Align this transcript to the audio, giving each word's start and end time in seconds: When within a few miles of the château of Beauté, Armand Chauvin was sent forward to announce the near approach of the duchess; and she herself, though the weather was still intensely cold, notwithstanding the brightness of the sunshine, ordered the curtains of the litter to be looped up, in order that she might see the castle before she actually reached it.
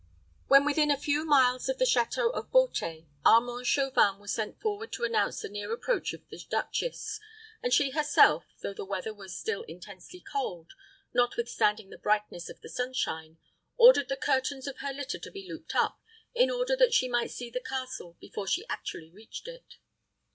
When 0.47 0.65
within 0.65 0.89
a 0.89 0.97
few 0.97 1.23
miles 1.25 1.69
of 1.69 1.77
the 1.77 1.85
château 1.85 2.33
of 2.33 2.49
Beauté, 2.49 3.05
Armand 3.23 3.67
Chauvin 3.67 4.17
was 4.17 4.33
sent 4.33 4.59
forward 4.59 4.91
to 4.93 5.03
announce 5.03 5.41
the 5.41 5.47
near 5.47 5.71
approach 5.71 6.11
of 6.13 6.27
the 6.29 6.41
duchess; 6.49 7.19
and 7.61 7.71
she 7.71 7.91
herself, 7.91 8.45
though 8.63 8.73
the 8.73 8.83
weather 8.83 9.13
was 9.13 9.37
still 9.37 9.61
intensely 9.61 10.19
cold, 10.19 10.71
notwithstanding 11.13 11.91
the 11.91 11.99
brightness 11.99 12.49
of 12.49 12.61
the 12.61 12.67
sunshine, 12.69 13.37
ordered 13.77 14.09
the 14.09 14.17
curtains 14.17 14.65
of 14.65 14.79
the 14.79 14.91
litter 14.91 15.19
to 15.19 15.29
be 15.29 15.47
looped 15.47 15.75
up, 15.75 15.99
in 16.33 16.49
order 16.49 16.75
that 16.75 16.95
she 16.95 17.07
might 17.07 17.29
see 17.29 17.51
the 17.51 17.59
castle 17.61 18.17
before 18.19 18.47
she 18.47 18.65
actually 18.69 19.11
reached 19.11 19.47
it. 19.47 19.75